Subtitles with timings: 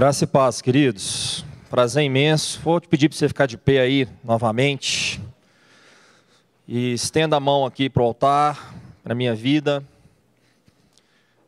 [0.00, 1.44] Graça e paz, queridos.
[1.68, 2.58] Prazer imenso.
[2.62, 5.20] Vou te pedir para você ficar de pé aí novamente.
[6.66, 9.84] E estenda a mão aqui para o altar, para a minha vida.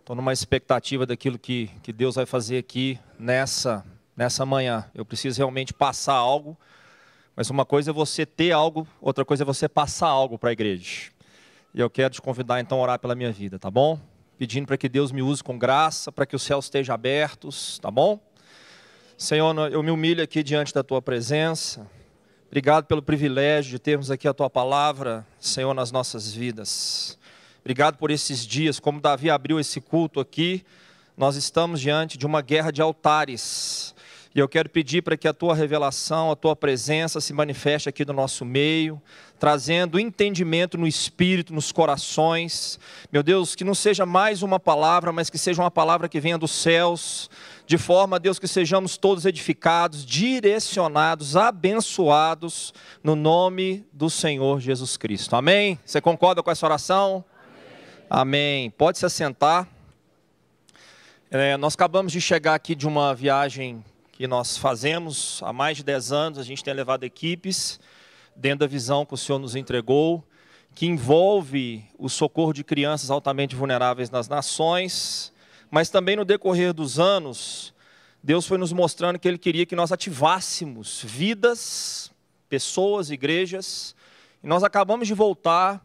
[0.01, 3.83] Estou numa expectativa daquilo que, que Deus vai fazer aqui nessa,
[4.15, 4.85] nessa manhã.
[4.95, 6.55] Eu preciso realmente passar algo.
[7.35, 10.53] Mas uma coisa é você ter algo, outra coisa é você passar algo para a
[10.53, 11.11] igreja.
[11.73, 13.99] E eu quero te convidar então a orar pela minha vida, tá bom?
[14.37, 17.91] Pedindo para que Deus me use com graça, para que os céus estejam abertos, tá
[17.91, 18.21] bom?
[19.23, 21.89] Senhor, eu me humilho aqui diante da tua presença.
[22.49, 27.17] Obrigado pelo privilégio de termos aqui a tua palavra, Senhor, nas nossas vidas.
[27.61, 30.65] Obrigado por esses dias, como Davi abriu esse culto aqui,
[31.17, 33.95] nós estamos diante de uma guerra de altares.
[34.35, 38.05] E eu quero pedir para que a tua revelação, a tua presença se manifeste aqui
[38.05, 39.01] no nosso meio,
[39.39, 42.81] trazendo entendimento no espírito, nos corações.
[43.13, 46.39] Meu Deus, que não seja mais uma palavra, mas que seja uma palavra que venha
[46.39, 47.29] dos céus,
[47.67, 55.37] de forma, Deus, que sejamos todos edificados, direcionados, abençoados, no nome do Senhor Jesus Cristo.
[55.37, 55.79] Amém?
[55.85, 57.25] Você concorda com essa oração?
[58.11, 58.61] Amém.
[58.61, 58.71] Amém.
[58.71, 59.69] Pode se assentar.
[61.31, 63.83] É, nós acabamos de chegar aqui de uma viagem
[64.13, 67.81] que nós fazemos há mais de 10 anos, a gente tem levado equipes
[68.37, 70.23] dentro da visão que o Senhor nos entregou,
[70.75, 75.32] que envolve o socorro de crianças altamente vulneráveis nas nações,
[75.73, 77.73] mas também no decorrer dos anos,
[78.23, 82.13] Deus foi nos mostrando que Ele queria que nós ativássemos vidas,
[82.47, 83.97] pessoas, igrejas,
[84.45, 85.83] e nós acabamos de voltar,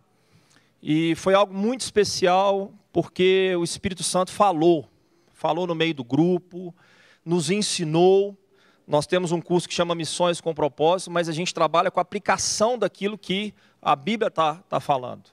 [0.84, 4.90] e foi algo muito especial, porque o Espírito Santo falou,
[5.32, 6.76] falou no meio do grupo,
[7.24, 8.38] nos ensinou.
[8.86, 12.02] Nós temos um curso que chama Missões com Propósito, mas a gente trabalha com a
[12.02, 15.30] aplicação daquilo que a Bíblia está tá falando.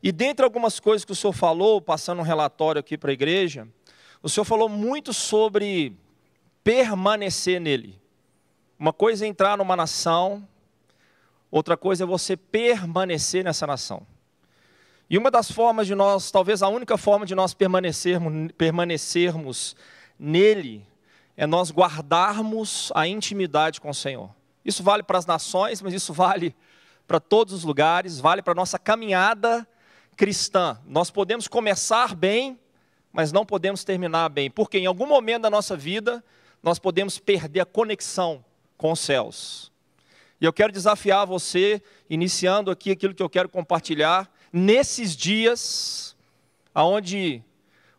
[0.00, 3.66] E dentre algumas coisas que o senhor falou, passando um relatório aqui para a igreja,
[4.22, 5.96] o senhor falou muito sobre
[6.64, 8.00] permanecer nele.
[8.78, 10.46] Uma coisa é entrar numa nação,
[11.50, 14.06] outra coisa é você permanecer nessa nação.
[15.08, 19.76] E uma das formas de nós, talvez a única forma de nós permanecermos, permanecermos
[20.18, 20.84] nele,
[21.36, 24.30] é nós guardarmos a intimidade com o Senhor.
[24.64, 26.56] Isso vale para as nações, mas isso vale
[27.06, 29.66] para todos os lugares, vale para a nossa caminhada
[30.16, 30.80] cristã.
[30.84, 32.58] Nós podemos começar bem,
[33.16, 36.22] mas não podemos terminar bem, porque em algum momento da nossa vida
[36.62, 38.44] nós podemos perder a conexão
[38.76, 39.72] com os céus.
[40.38, 46.14] E eu quero desafiar você, iniciando aqui aquilo que eu quero compartilhar, nesses dias,
[46.74, 47.42] onde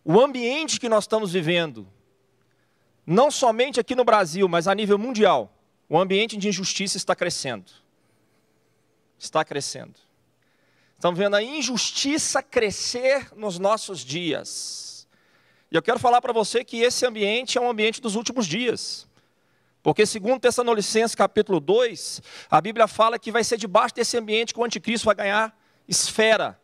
[0.06, 1.88] o ambiente que nós estamos vivendo,
[3.04, 5.52] não somente aqui no Brasil, mas a nível mundial,
[5.90, 7.72] o ambiente de injustiça está crescendo.
[9.18, 9.96] Está crescendo.
[10.94, 14.87] Estamos vendo a injustiça crescer nos nossos dias.
[15.72, 19.08] E eu quero falar para você que esse ambiente é um ambiente dos últimos dias.
[19.84, 24.60] Porque segundo Tessalonicenses capítulo 2, a Bíblia fala que vai ser debaixo desse ambiente que
[24.60, 25.58] o anticristo vai ganhar
[25.88, 26.60] esfera.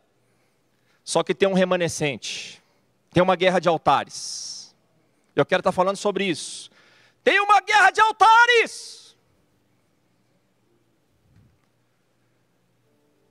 [1.02, 2.62] Só que tem um remanescente.
[3.12, 4.74] Tem uma guerra de altares.
[5.36, 6.70] Eu quero estar falando sobre isso.
[7.22, 9.16] Tem uma guerra de altares.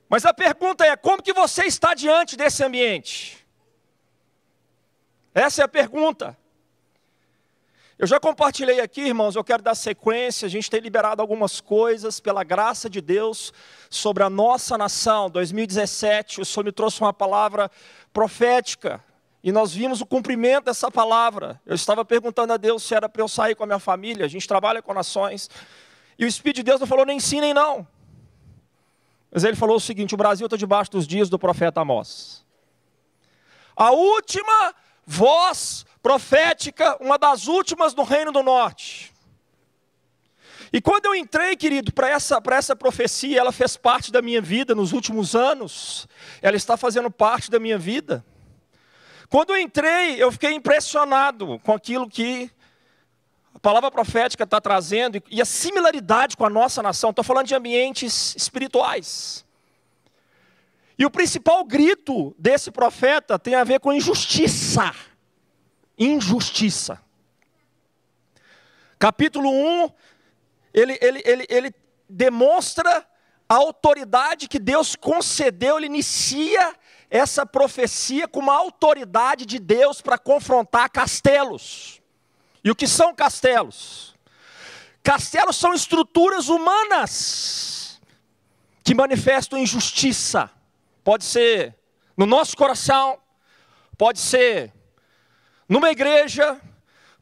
[0.08, 3.43] Mas a pergunta é: como que você está diante desse ambiente?
[5.34, 6.38] Essa é a pergunta.
[7.98, 10.46] Eu já compartilhei aqui, irmãos, eu quero dar sequência.
[10.46, 13.52] A gente tem liberado algumas coisas pela graça de Deus
[13.90, 15.28] sobre a nossa nação.
[15.28, 17.70] 2017, o Senhor me trouxe uma palavra
[18.12, 19.02] profética
[19.42, 21.60] e nós vimos o cumprimento dessa palavra.
[21.66, 24.28] Eu estava perguntando a Deus se era para eu sair com a minha família, a
[24.28, 25.50] gente trabalha com nações.
[26.18, 27.86] E o Espírito de Deus não falou nem sim nem não.
[29.30, 32.44] Mas ele falou o seguinte: o Brasil está debaixo dos dias do profeta Amós.
[33.76, 34.74] A última
[35.06, 39.12] voz profética, uma das últimas no Reino do Norte.
[40.72, 44.74] E quando eu entrei, querido, para essa, essa profecia, ela fez parte da minha vida
[44.74, 46.08] nos últimos anos,
[46.42, 48.24] ela está fazendo parte da minha vida.
[49.28, 52.50] Quando eu entrei, eu fiquei impressionado com aquilo que
[53.54, 57.10] a palavra profética está trazendo e a similaridade com a nossa nação.
[57.10, 59.43] Estou falando de ambientes espirituais.
[60.98, 64.94] E o principal grito desse profeta tem a ver com injustiça.
[65.98, 67.00] Injustiça.
[68.98, 69.90] Capítulo 1,
[70.72, 71.74] ele, ele, ele, ele
[72.08, 73.06] demonstra
[73.48, 76.74] a autoridade que Deus concedeu, ele inicia
[77.10, 82.00] essa profecia com uma autoridade de Deus para confrontar castelos.
[82.62, 84.14] E o que são castelos?
[85.02, 88.00] Castelos são estruturas humanas
[88.82, 90.50] que manifestam injustiça.
[91.04, 91.76] Pode ser
[92.16, 93.18] no nosso coração,
[93.96, 94.72] pode ser
[95.68, 96.60] numa igreja,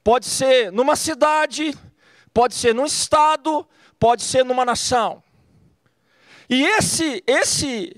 [0.04, 1.74] Pode ser numa cidade,
[2.34, 3.66] pode ser num estado,
[3.98, 5.22] pode ser numa nação.
[6.48, 7.96] E esse esse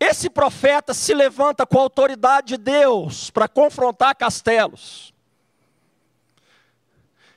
[0.00, 5.12] esse profeta se levanta com a autoridade de Deus para confrontar castelos.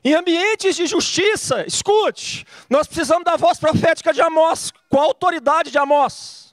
[0.03, 5.71] Em ambientes de justiça, escute, nós precisamos da voz profética de Amós, com a autoridade
[5.71, 6.46] de Amós.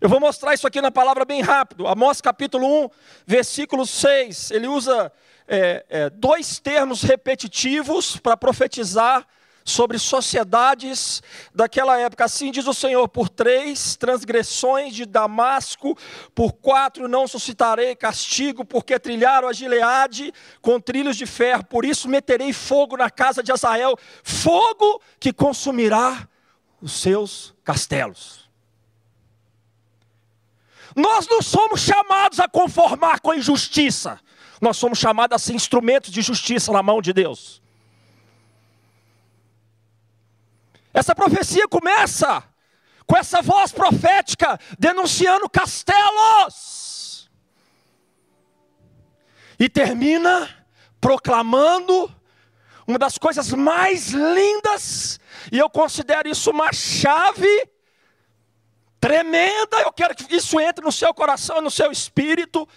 [0.00, 1.88] Eu vou mostrar isso aqui na palavra bem rápido.
[1.88, 2.90] Amós capítulo 1,
[3.26, 4.52] versículo 6.
[4.52, 5.10] Ele usa
[5.48, 9.26] é, é, dois termos repetitivos para profetizar
[9.64, 11.20] sobre sociedades
[11.52, 12.26] daquela época.
[12.26, 15.98] Assim diz o Senhor: por três transgressões de Damasco,
[16.32, 21.64] por quatro não suscitarei castigo, porque trilharam a Gileade com trilhos de ferro.
[21.64, 26.28] Por isso meterei fogo na casa de Azael, fogo que consumirá
[26.80, 28.47] os seus castelos.
[30.98, 34.18] Nós não somos chamados a conformar com a injustiça,
[34.60, 37.62] nós somos chamados a ser instrumentos de justiça na mão de Deus.
[40.92, 42.42] Essa profecia começa
[43.06, 47.30] com essa voz profética denunciando castelos.
[49.56, 50.50] E termina
[51.00, 52.12] proclamando
[52.88, 55.20] uma das coisas mais lindas,
[55.52, 57.68] e eu considero isso uma chave
[59.00, 59.80] tremenda.
[59.80, 62.68] Eu quero que isso entre no seu coração, no seu espírito.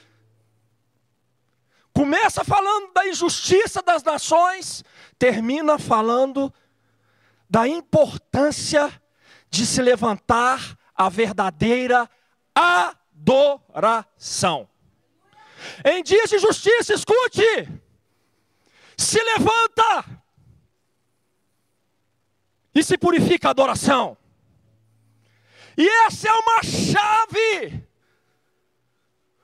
[1.94, 4.84] Começa falando da injustiça das nações,
[5.20, 6.54] termina falando
[7.50, 8.90] da importância
[9.50, 12.10] de se levantar a verdadeira
[12.56, 14.70] adoração.
[15.84, 17.70] Em dias de justiça, escute,
[18.98, 20.22] se levanta
[22.74, 24.18] e se purifica a adoração.
[25.78, 27.84] E essa é uma chave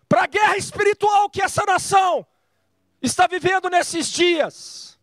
[0.07, 2.25] para a guerra espiritual que essa nação
[3.01, 4.97] está vivendo nesses dias.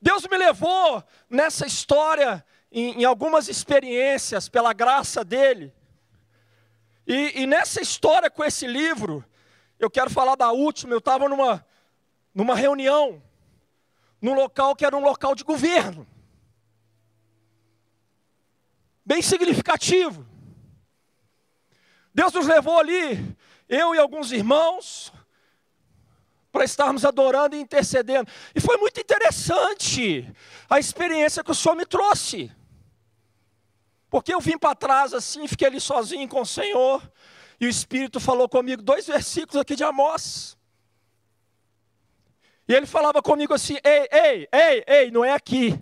[0.00, 5.74] Deus me levou nessa história, em, em algumas experiências, pela graça dEle.
[7.06, 9.24] E, e, nessa história com esse livro,
[9.78, 10.94] eu quero falar da última.
[10.94, 11.66] Eu estava numa,
[12.34, 13.22] numa reunião,
[14.22, 16.06] num local que era um local de governo.
[19.10, 20.24] Bem significativo.
[22.14, 23.36] Deus nos levou ali,
[23.68, 25.12] eu e alguns irmãos,
[26.52, 28.30] para estarmos adorando e intercedendo.
[28.54, 30.32] E foi muito interessante
[30.68, 32.52] a experiência que o Senhor me trouxe.
[34.08, 37.02] Porque eu vim para trás assim, fiquei ali sozinho com o Senhor,
[37.58, 40.56] e o Espírito falou comigo dois versículos aqui de Amós.
[42.68, 45.76] E ele falava comigo assim: ei, ei, ei, ei, não é aqui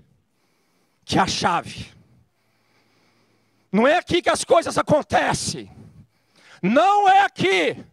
[1.05, 1.98] que é a chave.
[3.71, 5.71] Não é aqui que as coisas acontecem.
[6.63, 7.85] Não é aqui.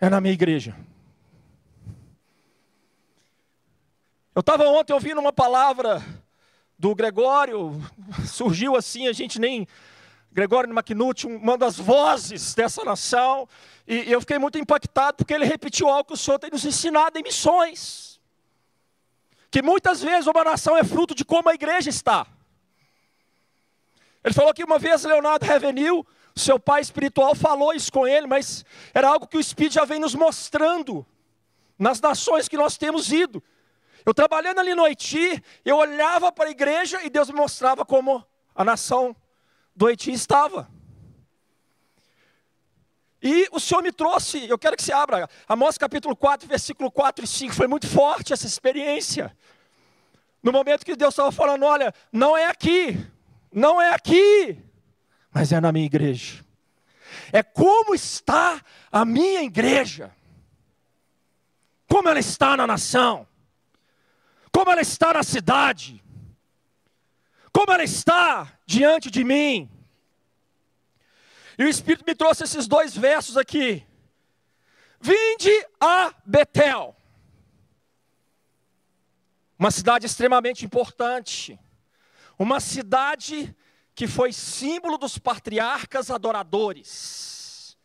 [0.00, 0.76] É na minha igreja.
[4.34, 6.04] Eu estava ontem ouvindo uma palavra
[6.78, 7.80] do Gregório,
[8.26, 9.66] surgiu assim, a gente nem.
[10.30, 13.48] Gregório McNutt, uma das vozes dessa nação,
[13.88, 17.18] e eu fiquei muito impactado porque ele repetiu algo que o Senhor tem nos ensinado
[17.18, 18.20] em missões.
[19.50, 22.26] Que muitas vezes uma nação é fruto de como a igreja está.
[24.26, 28.64] Ele falou que uma vez Leonardo Revenil, seu pai espiritual, falou isso com ele, mas
[28.92, 31.06] era algo que o Espírito já vem nos mostrando
[31.78, 33.40] nas nações que nós temos ido.
[34.04, 38.26] Eu trabalhando ali no Haiti, eu olhava para a igreja e Deus me mostrava como
[38.52, 39.14] a nação
[39.76, 40.68] do Haiti estava.
[43.22, 47.24] E o Senhor me trouxe, eu quero que você abra, Amós capítulo 4, versículo 4
[47.24, 49.36] e 5, foi muito forte essa experiência.
[50.42, 53.06] No momento que Deus estava falando, olha, não é aqui,
[53.56, 54.56] não é aqui,
[55.32, 56.44] mas é na minha igreja.
[57.32, 60.14] É como está a minha igreja,
[61.88, 63.26] como ela está na nação
[64.56, 66.02] como ela está na cidade,
[67.52, 69.70] como ela está diante de mim.
[71.58, 73.86] E o Espírito me trouxe esses dois versos aqui.
[74.98, 76.96] Vinde a Betel,
[79.58, 81.60] uma cidade extremamente importante,
[82.38, 83.54] uma cidade
[83.94, 87.76] que foi símbolo dos patriarcas adoradores,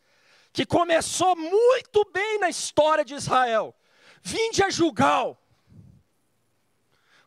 [0.52, 3.74] que começou muito bem na história de Israel.
[4.22, 5.42] Vinde a Julgal,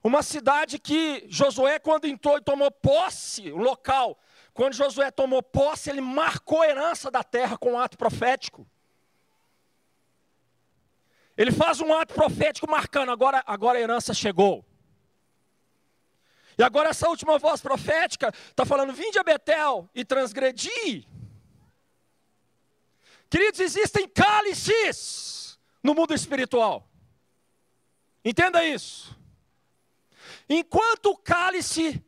[0.04, 4.20] uma cidade que Josué, quando entrou e tomou posse, o local,
[4.54, 8.68] quando Josué tomou posse, ele marcou a herança da terra com um ato profético.
[11.36, 14.64] Ele faz um ato profético marcando, agora, agora a herança chegou.
[16.58, 21.08] E agora essa última voz profética está falando: vinde a Betel e transgredi.
[23.30, 26.88] Queridos, existem cálices no mundo espiritual.
[28.24, 29.16] Entenda isso.
[30.50, 32.04] Enquanto o cálice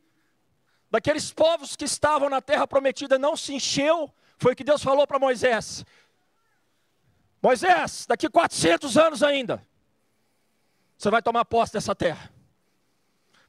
[0.90, 5.06] daqueles povos que estavam na terra prometida não se encheu, foi o que Deus falou
[5.06, 5.84] para Moisés:
[7.42, 9.64] Moisés, daqui 400 anos ainda,
[10.96, 12.32] você vai tomar posse dessa terra,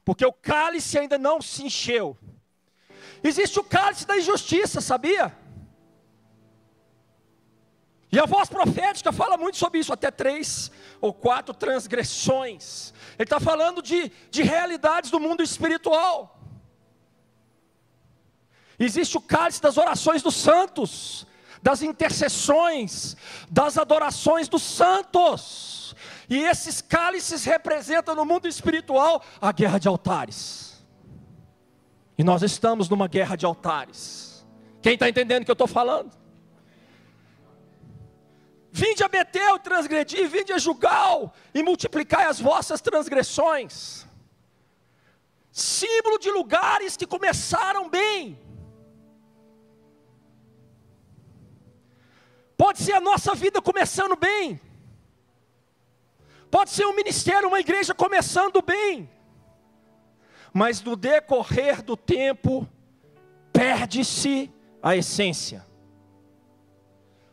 [0.04, 2.16] porque o cálice ainda não se encheu.
[3.22, 5.36] Existe o cálice da injustiça, sabia?
[8.12, 12.92] E a voz profética fala muito sobre isso, até três ou quatro transgressões.
[13.14, 16.38] Ele está falando de, de realidades do mundo espiritual.
[18.78, 21.26] Existe o cálice das orações dos santos,
[21.62, 23.16] das intercessões,
[23.48, 25.94] das adorações dos santos.
[26.30, 30.80] E esses cálices representam no mundo espiritual a guerra de altares.
[32.16, 34.46] E nós estamos numa guerra de altares.
[34.80, 36.12] Quem está entendendo o que eu estou falando?
[38.70, 44.06] Vinde a Betel transgredir, vinde a Jugal e multiplicai as vossas transgressões.
[45.50, 48.38] Símbolo de lugares que começaram bem.
[52.56, 54.60] Pode ser a nossa vida começando bem.
[56.50, 59.08] Pode ser um ministério, uma igreja começando bem.
[60.52, 62.68] Mas no decorrer do tempo,
[63.52, 64.52] perde-se
[64.82, 65.70] a essência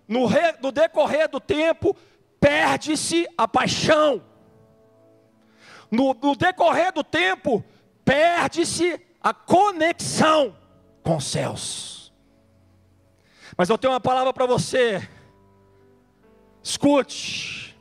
[0.07, 1.95] no, re, no decorrer do tempo,
[2.39, 4.23] perde-se a paixão.
[5.91, 7.63] No, no decorrer do tempo,
[8.05, 10.55] perde-se a conexão
[11.03, 12.13] com os céus.
[13.57, 15.07] Mas eu tenho uma palavra para você.
[16.63, 17.76] Escute.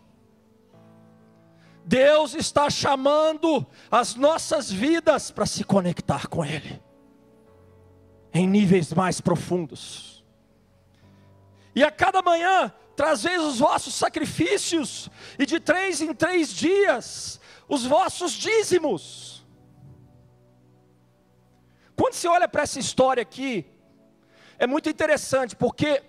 [1.87, 6.83] Deus está chamando as nossas vidas para se conectar com Ele,
[8.35, 10.25] em níveis mais profundos.
[11.77, 17.87] E a cada manhã trazeis os vossos sacrifícios, e de três em três dias os
[17.87, 19.47] vossos dízimos.
[21.95, 23.65] Quando você olha para essa história aqui,
[24.59, 26.03] é muito interessante, porque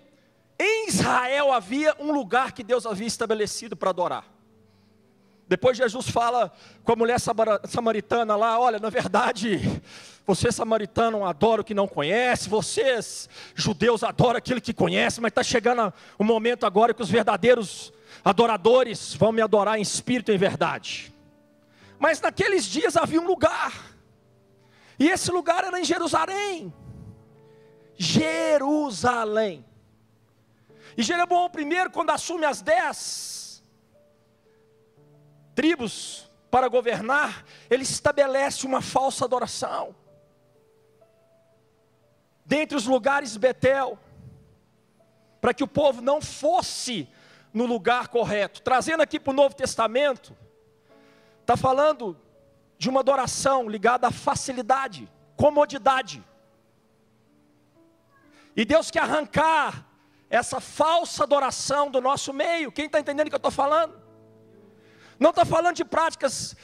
[0.58, 4.37] em Israel havia um lugar que Deus havia estabelecido para adorar.
[5.48, 6.52] Depois Jesus fala
[6.84, 7.18] com a mulher
[7.66, 9.58] samaritana lá: olha, na verdade,
[10.26, 15.42] você samaritano adora o que não conhece, vocês judeus adoram aquilo que conhece, mas está
[15.42, 17.90] chegando o momento agora que os verdadeiros
[18.22, 21.14] adoradores vão me adorar em espírito e em verdade.
[21.98, 23.72] Mas naqueles dias havia um lugar,
[24.98, 26.72] e esse lugar era em Jerusalém.
[27.96, 29.64] Jerusalém.
[30.94, 33.37] E Jeroboão primeiro, quando assume as dez
[35.58, 39.92] tribos para governar, ele estabelece uma falsa adoração
[42.44, 43.98] dentre os lugares Betel,
[45.40, 47.08] para que o povo não fosse
[47.52, 48.62] no lugar correto.
[48.62, 50.36] Trazendo aqui para o Novo Testamento,
[51.40, 52.16] está falando
[52.78, 56.24] de uma adoração ligada à facilidade, comodidade.
[58.54, 59.84] E Deus quer arrancar
[60.30, 62.70] essa falsa adoração do nosso meio.
[62.70, 64.07] Quem está entendendo o que eu estou falando?
[65.18, 66.56] Não está falando de práticas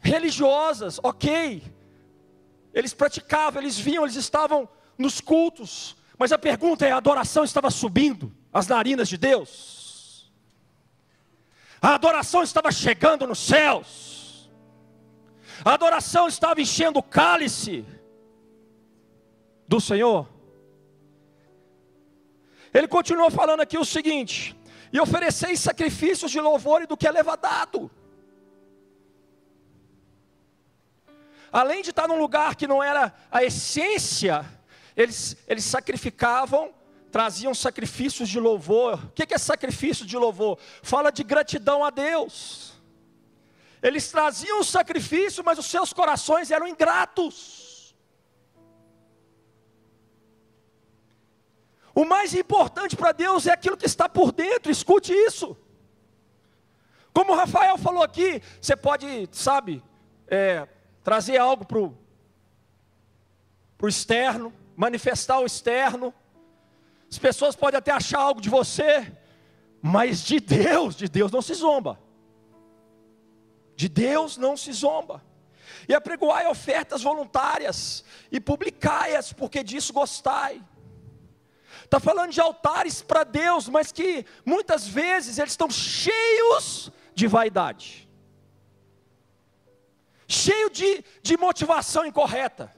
[0.00, 1.62] religiosas, ok.
[2.72, 7.70] Eles praticavam, eles vinham, eles estavam nos cultos, mas a pergunta é: a adoração estava
[7.70, 10.32] subindo as narinas de Deus?
[11.80, 14.50] A adoração estava chegando nos céus?
[15.64, 17.84] A adoração estava enchendo o cálice
[19.66, 20.28] do Senhor?
[22.72, 24.56] Ele continuou falando aqui o seguinte:
[24.92, 27.90] e ofereceis sacrifícios de louvor e do que é levadado.
[31.56, 34.44] Além de estar num lugar que não era a essência
[34.94, 36.74] eles, eles sacrificavam,
[37.10, 39.02] traziam sacrifícios de louvor.
[39.06, 40.58] O que é sacrifício de louvor?
[40.82, 42.74] Fala de gratidão a Deus.
[43.82, 47.96] Eles traziam o sacrifício, mas os seus corações eram ingratos.
[51.94, 55.56] O mais importante para Deus é aquilo que está por dentro, escute isso.
[57.14, 59.82] Como o Rafael falou aqui, você pode, sabe,
[60.28, 60.68] é,
[61.06, 66.12] trazer algo para o externo, manifestar o externo.
[67.08, 69.16] As pessoas podem até achar algo de você,
[69.80, 71.96] mas de Deus, de Deus não se zomba.
[73.76, 75.22] De Deus não se zomba.
[75.88, 80.60] E apregoai ofertas voluntárias e publicai-as, porque disso gostai.
[81.84, 88.05] Está falando de altares para Deus, mas que muitas vezes eles estão cheios de vaidade,
[90.26, 92.76] cheio de, de motivação incorreta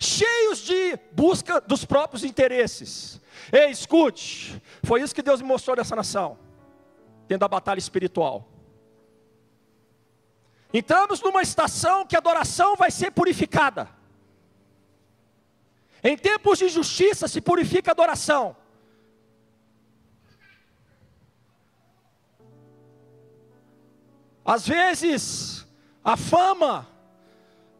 [0.00, 3.20] cheios de busca dos próprios interesses.
[3.52, 6.38] Ei, escute, foi isso que Deus me mostrou dessa nação.
[7.28, 8.48] dentro da batalha espiritual.
[10.72, 13.88] Entramos numa estação que a adoração vai ser purificada.
[16.02, 18.56] Em tempos de justiça se purifica a adoração.
[24.44, 25.64] Às vezes,
[26.04, 26.88] a fama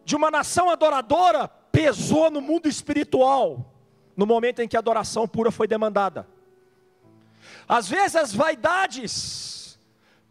[0.04, 3.72] de uma nação adoradora pesou no mundo espiritual,
[4.16, 6.26] no momento em que a adoração pura foi demandada.
[7.68, 9.78] Às vezes, as vaidades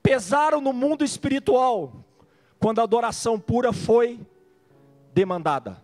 [0.04, 1.94] pesaram no mundo espiritual,
[2.60, 4.20] quando a adoração pura foi
[5.14, 5.82] demandada.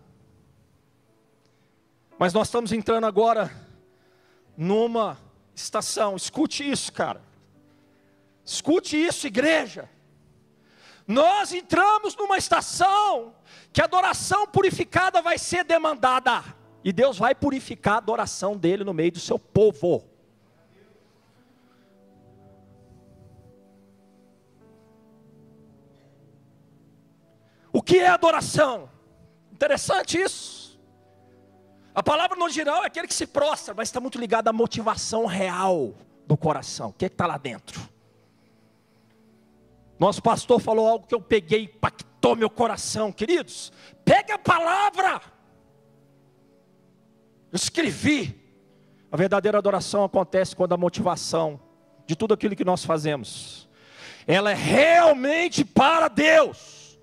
[2.18, 3.50] Mas nós estamos entrando agora
[4.56, 5.18] numa
[5.54, 7.22] estação, escute isso, cara.
[8.44, 9.88] Escute isso, igreja.
[11.06, 13.34] Nós entramos numa estação
[13.72, 16.42] que a adoração purificada vai ser demandada.
[16.82, 20.04] E Deus vai purificar a adoração dele no meio do seu povo.
[27.72, 28.88] O que é adoração?
[29.52, 30.80] Interessante isso.
[31.94, 35.24] A palavra no geral é aquele que se prostra, mas está muito ligado à motivação
[35.26, 35.94] real
[36.26, 36.90] do coração.
[36.90, 37.95] O que é está lá dentro?
[39.98, 43.72] Nosso pastor falou algo que eu peguei, impactou meu coração, queridos.
[44.04, 45.20] Pegue a palavra.
[47.50, 48.44] Eu escrevi.
[49.10, 51.60] A verdadeira adoração acontece quando a motivação
[52.06, 53.68] de tudo aquilo que nós fazemos,
[54.26, 56.98] ela é realmente para Deus.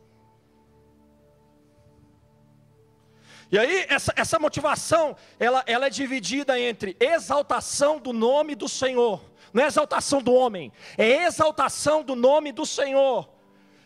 [3.51, 9.21] E aí, essa, essa motivação, ela, ela é dividida entre exaltação do nome do Senhor
[9.53, 13.29] não é exaltação do homem, é exaltação do nome do Senhor.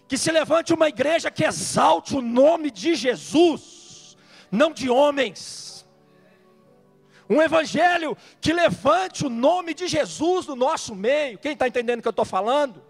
[0.08, 4.18] Que se levante uma igreja que exalte o nome de Jesus,
[4.50, 5.86] não de homens.
[7.30, 11.38] Um evangelho que levante o nome de Jesus no nosso meio.
[11.38, 12.82] Quem está entendendo o que eu estou falando?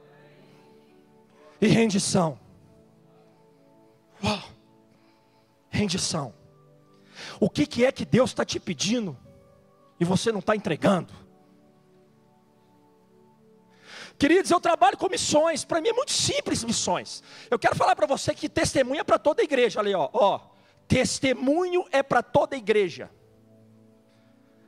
[1.60, 2.39] E rendição.
[4.24, 4.43] Uau.
[5.72, 6.36] Rendição.
[7.39, 9.17] O que, que é que Deus está te pedindo
[9.99, 11.26] e você não está entregando?
[14.17, 17.21] Queridos, eu trabalho com missões, para mim é muito simples missões.
[17.51, 19.80] Eu quero falar para você que testemunho é para toda a igreja.
[19.80, 20.39] Ali, ó, ó,
[20.88, 23.12] testemunho é para toda a igreja.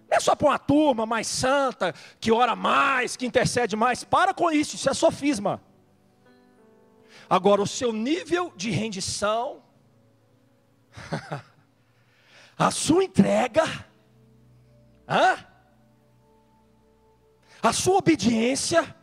[0.08, 4.04] Não é só para uma turma mais santa, que ora mais, que intercede mais.
[4.04, 5.62] Para com isso, isso é sofisma.
[7.28, 9.64] Agora, o seu nível de rendição,
[12.58, 13.64] a sua entrega,
[15.08, 15.46] hã?
[17.62, 18.96] a sua obediência,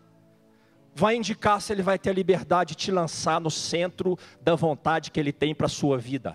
[0.96, 5.10] vai indicar se ele vai ter a liberdade de te lançar no centro da vontade
[5.10, 6.34] que ele tem para a sua vida.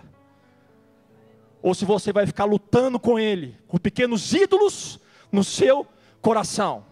[1.63, 5.00] Ou se você vai ficar lutando com ele, com pequenos ídolos
[5.32, 5.88] no seu
[6.21, 6.86] coração.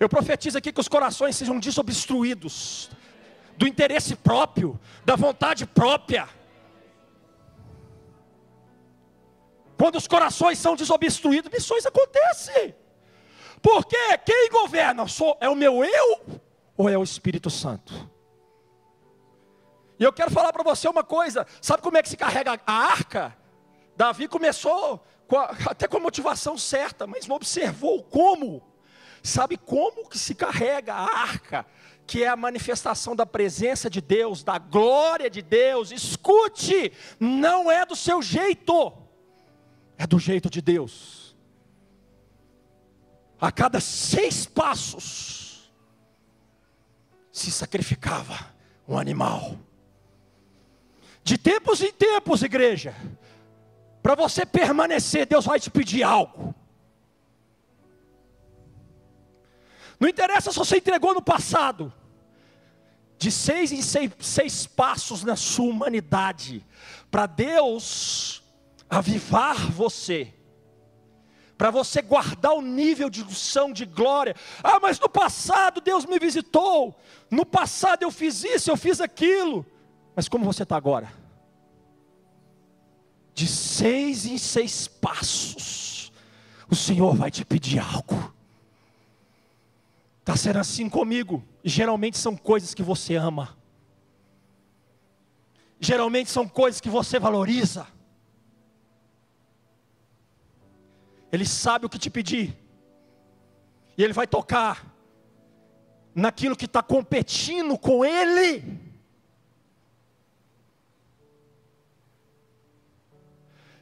[0.00, 2.90] Eu profetizo aqui que os corações sejam desobstruídos
[3.56, 6.28] do interesse próprio, da vontade própria.
[9.78, 12.74] Quando os corações são desobstruídos, missões acontecem.
[13.62, 15.04] Porque quem governa
[15.40, 16.43] é o meu eu
[16.76, 18.10] ou é o Espírito Santo?
[19.98, 22.72] E eu quero falar para você uma coisa: sabe como é que se carrega a
[22.72, 23.36] arca?
[23.96, 28.62] Davi começou com a, até com a motivação certa, mas não observou como.
[29.22, 31.64] Sabe como que se carrega a arca?
[32.06, 35.90] Que é a manifestação da presença de Deus, da glória de Deus.
[35.90, 38.92] Escute, não é do seu jeito,
[39.96, 41.34] é do jeito de Deus.
[43.40, 45.43] A cada seis passos,
[47.34, 48.54] se sacrificava
[48.86, 49.58] um animal.
[51.24, 52.94] De tempos em tempos, igreja,
[54.00, 56.54] para você permanecer, Deus vai te pedir algo.
[59.98, 61.92] Não interessa se você entregou no passado,
[63.18, 66.64] de seis em seis, seis passos na sua humanidade,
[67.10, 68.44] para Deus
[68.88, 70.32] avivar você
[71.56, 74.34] para você guardar o nível de unção, de glória.
[74.62, 76.98] Ah, mas no passado Deus me visitou,
[77.30, 79.64] no passado eu fiz isso, eu fiz aquilo.
[80.14, 81.12] Mas como você está agora?
[83.34, 86.12] De seis em seis passos,
[86.70, 88.32] o Senhor vai te pedir algo.
[90.20, 91.44] Está sendo assim comigo.
[91.62, 93.56] Geralmente são coisas que você ama.
[95.78, 97.86] Geralmente são coisas que você valoriza.
[101.34, 102.56] Ele sabe o que te pedir.
[103.98, 104.86] E Ele vai tocar
[106.14, 108.50] naquilo que está competindo com Ele.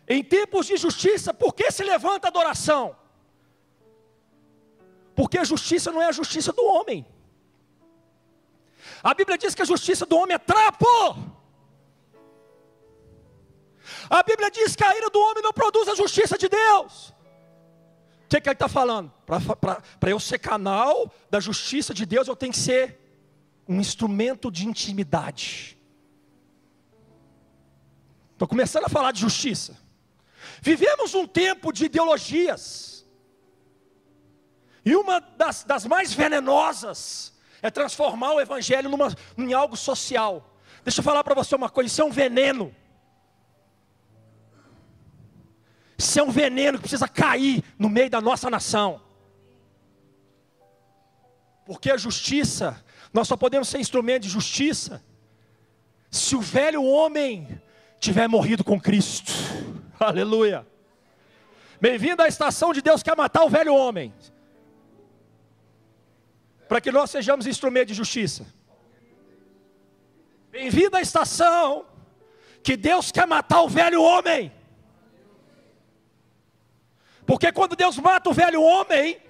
[0.08, 2.96] Em tempos de justiça, por que se levanta a adoração?
[5.14, 7.06] Porque a justiça não é a justiça do homem.
[9.02, 10.86] A Bíblia diz que a justiça do homem é trapo.
[14.08, 17.12] A Bíblia diz que a ira do homem não produz a justiça de Deus.
[18.32, 19.12] Que, que ele está falando?
[19.26, 22.98] Para eu ser canal da justiça de Deus, eu tenho que ser
[23.68, 25.76] um instrumento de intimidade.
[28.32, 29.76] Estou começando a falar de justiça.
[30.62, 33.04] Vivemos um tempo de ideologias.
[34.82, 40.56] E uma das, das mais venenosas é transformar o evangelho numa, em algo social.
[40.82, 42.74] Deixa eu falar para você uma coisa: isso é um veneno.
[46.02, 49.00] Isso é um veneno que precisa cair no meio da nossa nação.
[51.64, 55.00] Porque a justiça, nós só podemos ser instrumento de justiça
[56.10, 57.48] se o velho homem
[58.00, 59.32] tiver morrido com Cristo.
[60.00, 60.66] Aleluia.
[61.80, 64.12] Bem-vindo à estação de Deus que quer matar o velho homem.
[66.68, 68.44] Para que nós sejamos instrumento de justiça.
[70.50, 71.86] Bem-vindo à estação
[72.60, 74.52] que Deus quer matar o velho homem.
[77.26, 79.20] Porque quando Deus mata o velho homem,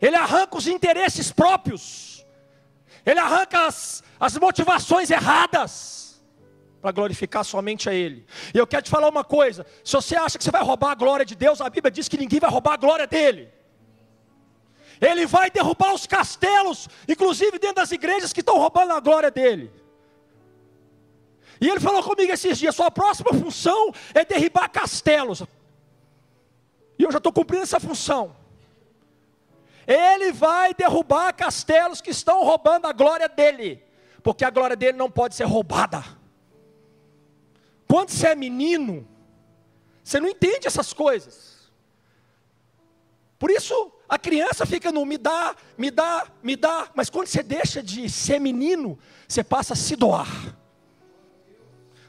[0.00, 2.24] Ele arranca os interesses próprios,
[3.04, 6.22] Ele arranca as, as motivações erradas,
[6.80, 8.26] para glorificar somente a Ele.
[8.52, 10.94] E eu quero te falar uma coisa: se você acha que você vai roubar a
[10.94, 13.50] glória de Deus, a Bíblia diz que ninguém vai roubar a glória dele.
[15.00, 19.72] Ele vai derrubar os castelos, inclusive dentro das igrejas que estão roubando a glória dele.
[21.60, 25.42] E ele falou comigo esses dias: sua próxima função é derribar castelos.
[27.04, 28.36] Eu já estou cumprindo essa função.
[29.86, 33.82] Ele vai derrubar castelos que estão roubando a glória dele,
[34.22, 36.02] porque a glória dele não pode ser roubada.
[37.86, 39.06] Quando você é menino,
[40.02, 41.70] você não entende essas coisas.
[43.38, 47.42] Por isso a criança fica no me dá, me dá, me dá, mas quando você
[47.42, 50.56] deixa de ser menino, você passa a se doar.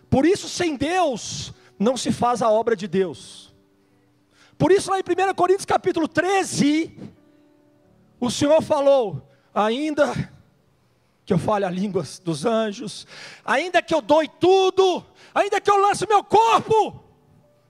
[0.09, 3.54] Por isso, sem Deus, não se faz a obra de Deus.
[4.57, 6.97] Por isso, lá em 1 Coríntios capítulo 13,
[8.19, 9.21] o Senhor falou:
[9.53, 10.13] ainda
[11.25, 13.07] que eu fale a língua dos anjos,
[13.43, 17.03] ainda que eu doe tudo, ainda que eu lance meu corpo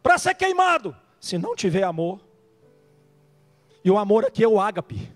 [0.03, 2.19] para ser queimado, se não tiver amor,
[3.83, 5.11] e o amor aqui é o ágape,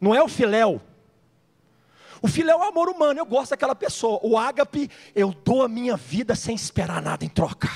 [0.00, 0.80] não é o filéu.
[2.22, 4.20] O filéu é o amor humano, eu gosto daquela pessoa.
[4.22, 7.68] O ágape, eu dou a minha vida sem esperar nada em troca.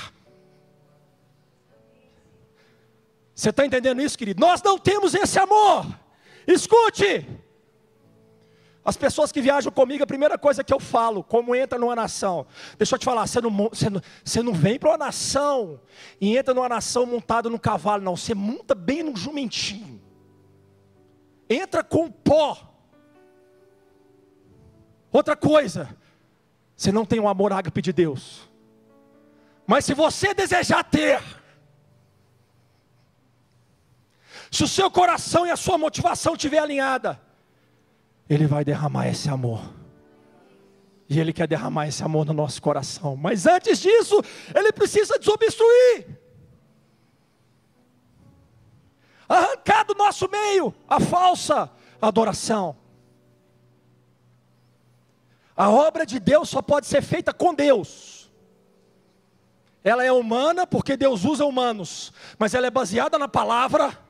[3.35, 4.39] Você está entendendo isso, querido?
[4.39, 5.85] Nós não temos esse amor.
[6.47, 7.27] Escute.
[8.83, 12.45] As pessoas que viajam comigo, a primeira coisa que eu falo, como entra numa nação,
[12.77, 15.81] deixa eu te falar, você não, você não, você não vem para uma nação
[16.21, 19.99] e entra numa nação montado no cavalo, não, você monta bem no jumentinho,
[21.49, 22.73] entra com pó.
[25.11, 25.89] Outra coisa,
[26.75, 28.47] você não tem um amor ágape de Deus,
[29.65, 31.19] mas se você desejar ter,
[34.55, 37.21] Se o seu coração e a sua motivação estiver alinhada,
[38.29, 39.61] Ele vai derramar esse amor.
[41.09, 43.17] E Ele quer derramar esse amor no nosso coração.
[43.17, 44.15] Mas antes disso,
[44.55, 46.07] Ele precisa desobstruir.
[49.27, 51.69] Arrancar do nosso meio a falsa
[52.01, 52.77] adoração.
[55.53, 58.31] A obra de Deus só pode ser feita com Deus.
[59.83, 64.04] Ela é humana porque Deus usa humanos, mas ela é baseada na palavra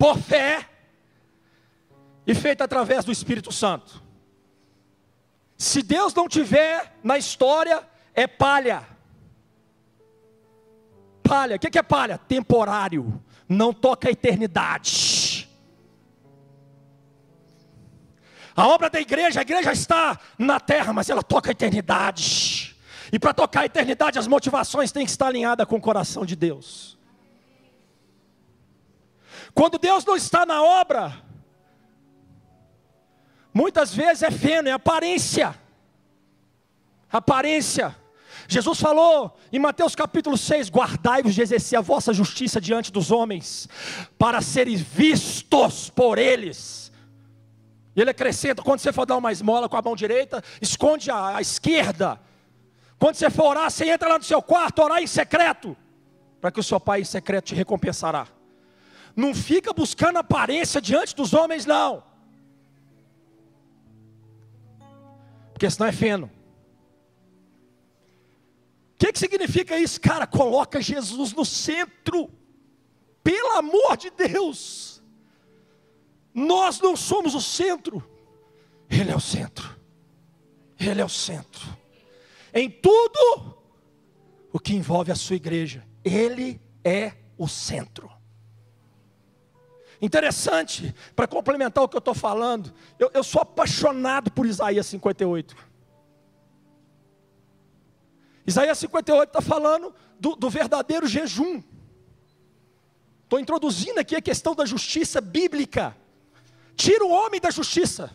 [0.00, 0.66] por fé
[2.26, 4.02] e feita através do Espírito Santo.
[5.58, 8.82] Se Deus não tiver na história, é palha.
[11.22, 12.16] Palha, o que é palha?
[12.16, 15.46] Temporário, não toca a eternidade.
[18.56, 22.74] A obra da igreja, a igreja está na terra, mas ela toca a eternidade.
[23.12, 26.34] E para tocar a eternidade, as motivações têm que estar alinhadas com o coração de
[26.34, 26.98] Deus.
[29.54, 31.22] Quando Deus não está na obra,
[33.52, 35.54] muitas vezes é feno, é aparência.
[37.10, 37.96] Aparência.
[38.46, 43.68] Jesus falou em Mateus capítulo 6: Guardai-vos de exercer a vossa justiça diante dos homens,
[44.18, 46.90] para serem vistos por eles.
[47.94, 51.36] E ele acrescenta: quando você for dar uma esmola com a mão direita, esconde a,
[51.36, 52.20] a esquerda.
[52.98, 55.76] Quando você for orar, você entra lá no seu quarto, orar em secreto,
[56.40, 58.26] para que o seu pai em secreto te recompensará.
[59.20, 62.02] Não fica buscando aparência diante dos homens, não.
[65.52, 66.30] Porque senão é feno.
[68.94, 70.00] O que, que significa isso?
[70.00, 72.30] Cara, coloca Jesus no centro.
[73.22, 75.02] Pelo amor de Deus.
[76.32, 78.02] Nós não somos o centro.
[78.88, 79.78] Ele é o centro.
[80.78, 81.76] Ele é o centro.
[82.54, 83.54] Em tudo
[84.50, 88.19] o que envolve a sua igreja, Ele é o centro.
[90.02, 95.54] Interessante, para complementar o que eu estou falando, eu, eu sou apaixonado por Isaías 58.
[98.46, 101.62] Isaías 58 está falando do, do verdadeiro jejum.
[103.24, 105.94] Estou introduzindo aqui a questão da justiça bíblica.
[106.74, 108.10] Tira o homem da justiça,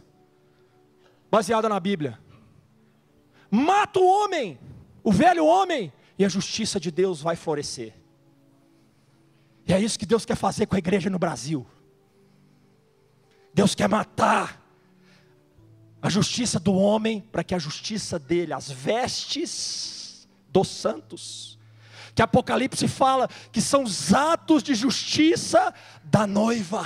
[1.29, 2.19] baseada na Bíblia.
[3.49, 4.59] Mata o homem,
[5.03, 7.93] o velho homem, e a justiça de Deus vai florescer.
[9.67, 11.65] E é isso que Deus quer fazer com a igreja no Brasil.
[13.55, 14.61] Deus quer matar
[16.01, 21.57] a justiça do homem para que a justiça dele, as vestes dos santos,
[22.13, 26.85] que Apocalipse fala que são os atos de justiça da noiva.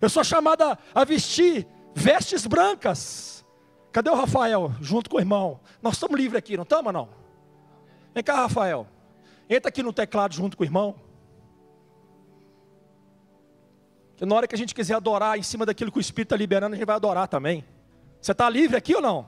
[0.00, 3.44] Eu sou chamada a vestir vestes brancas.
[3.92, 4.72] Cadê o Rafael?
[4.80, 5.60] Junto com o irmão.
[5.82, 7.10] Nós estamos livres aqui, não estamos não?
[8.14, 8.86] Vem cá, Rafael.
[9.50, 10.94] Entra aqui no teclado junto com o irmão.
[14.20, 16.74] Na hora que a gente quiser adorar em cima daquilo que o Espírito está liberando,
[16.74, 17.64] a gente vai adorar também.
[18.20, 19.26] Você está livre aqui ou não?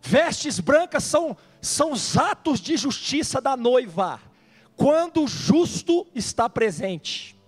[0.00, 4.20] Vestes brancas são, são os atos de justiça da noiva,
[4.74, 7.38] quando o justo está presente.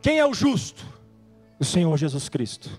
[0.00, 0.86] Quem é o justo?
[1.58, 2.70] O Senhor Jesus Cristo.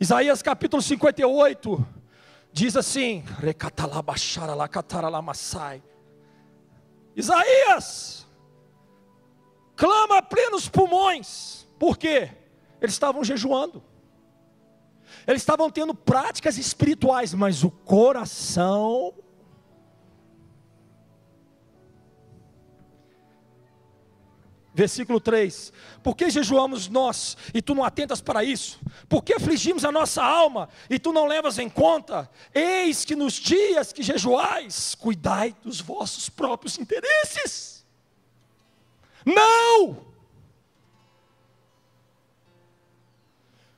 [0.00, 1.86] Isaías capítulo 58
[2.52, 3.22] diz assim:
[7.20, 8.26] Isaías
[9.76, 12.30] clama a plenos pulmões, por quê?
[12.80, 13.82] Eles estavam jejuando,
[15.26, 19.14] eles estavam tendo práticas espirituais, mas o coração
[24.80, 28.80] Versículo 3: Por que jejuamos nós e tu não atentas para isso?
[29.10, 32.30] Por que afligimos a nossa alma e tu não levas em conta?
[32.54, 37.84] Eis que nos dias que jejuais, cuidai dos vossos próprios interesses.
[39.22, 40.06] Não!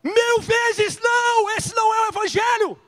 [0.04, 1.50] Mil vezes não!
[1.56, 2.80] Esse não é o Evangelho.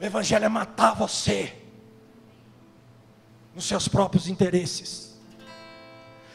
[0.00, 1.61] O Evangelho é matar você
[3.54, 5.12] nos seus próprios interesses.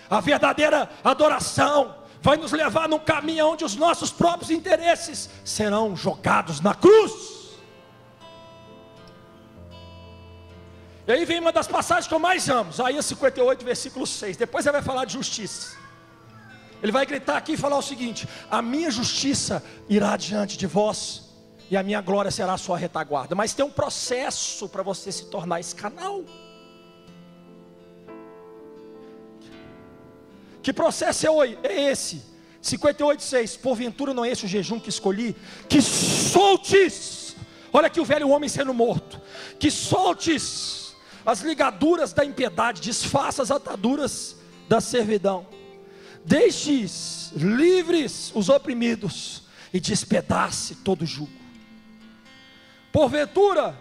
[0.09, 6.61] A verdadeira adoração vai nos levar num caminho onde os nossos próprios interesses serão jogados
[6.61, 7.37] na cruz.
[11.07, 14.35] E aí vem uma das passagens que eu mais amo, Isaías 58, versículo 6.
[14.35, 15.77] Depois ele vai falar de justiça.
[16.83, 21.29] Ele vai gritar aqui e falar o seguinte: A minha justiça irá diante de vós,
[21.69, 23.35] e a minha glória será a sua retaguarda.
[23.35, 26.23] Mas tem um processo para você se tornar esse canal.
[30.67, 32.21] Que processo é, é esse?
[32.61, 35.33] 58,6: Porventura não é esse o jejum que escolhi?
[35.69, 37.37] Que soltes,
[37.71, 39.21] olha aqui o velho homem sendo morto,
[39.57, 40.93] que soltes
[41.25, 44.35] as ligaduras da impiedade, desfaça as ataduras
[44.67, 45.47] da servidão,
[46.25, 51.31] deixes livres os oprimidos e despedace todo jugo.
[52.91, 53.73] Porventura,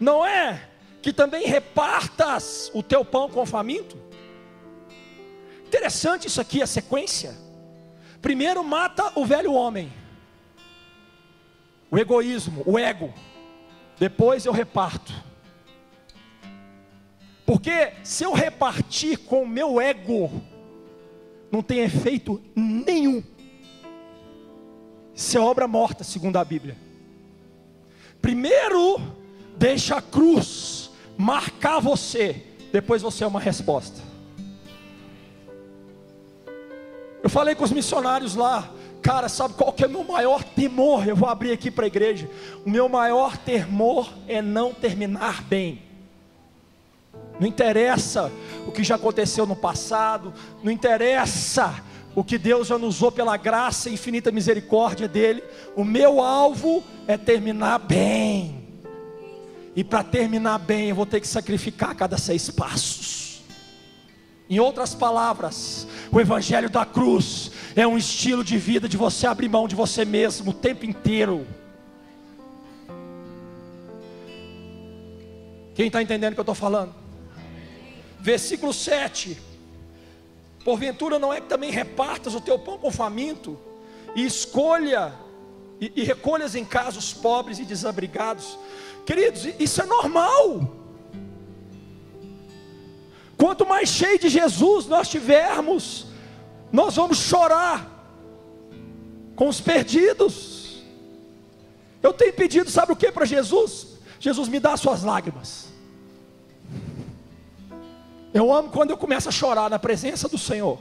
[0.00, 0.70] não é
[1.02, 4.07] que também repartas o teu pão com o faminto?
[5.68, 7.36] Interessante isso aqui, a sequência.
[8.22, 9.92] Primeiro mata o velho homem,
[11.90, 13.12] o egoísmo, o ego.
[13.98, 15.12] Depois eu reparto.
[17.44, 20.42] Porque se eu repartir com o meu ego,
[21.52, 23.22] não tem efeito nenhum.
[25.14, 26.78] Isso é obra morta, segundo a Bíblia.
[28.22, 28.98] Primeiro,
[29.58, 34.07] deixa a cruz marcar você, depois você é uma resposta.
[37.28, 38.70] Eu falei com os missionários lá,
[39.02, 41.06] cara, sabe qual que é o meu maior temor?
[41.06, 42.26] Eu vou abrir aqui para a igreja.
[42.64, 45.82] O meu maior temor é não terminar bem.
[47.38, 48.32] Não interessa
[48.66, 50.32] o que já aconteceu no passado,
[50.64, 55.44] não interessa o que Deus já nos usou pela graça e infinita misericórdia dele.
[55.76, 58.80] O meu alvo é terminar bem.
[59.76, 63.42] E para terminar bem, eu vou ter que sacrificar cada seis passos.
[64.48, 65.77] Em outras palavras,
[66.10, 70.04] o Evangelho da cruz é um estilo de vida de você abrir mão de você
[70.04, 71.46] mesmo o tempo inteiro.
[75.74, 76.94] Quem está entendendo o que eu estou falando?
[78.18, 79.38] Versículo 7:
[80.64, 83.58] Porventura não é que também repartas o teu pão com faminto,
[84.16, 85.14] e escolha,
[85.80, 88.58] e, e recolhas em casa os pobres e desabrigados.
[89.06, 90.77] Queridos, isso é normal.
[93.38, 96.06] Quanto mais cheio de Jesus nós tivermos,
[96.72, 97.88] nós vamos chorar
[99.36, 100.82] com os perdidos.
[102.02, 103.86] Eu tenho pedido, sabe o que para Jesus?
[104.18, 105.68] Jesus me dá as suas lágrimas.
[108.34, 110.78] Eu amo quando eu começo a chorar na presença do Senhor.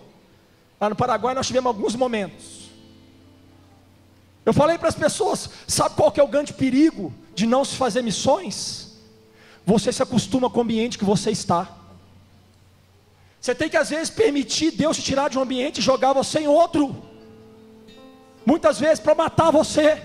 [0.81, 2.71] Lá no Paraguai nós tivemos alguns momentos.
[4.43, 7.75] Eu falei para as pessoas: sabe qual que é o grande perigo de não se
[7.75, 8.97] fazer missões?
[9.63, 11.77] Você se acostuma com o ambiente que você está.
[13.47, 16.39] Você tem que às vezes permitir Deus te tirar de um ambiente e jogar você
[16.39, 16.93] em outro.
[18.45, 20.01] Muitas vezes para matar você.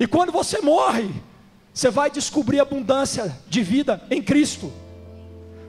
[0.00, 1.10] E quando você morre,
[1.70, 4.72] você vai descobrir abundância de vida em Cristo.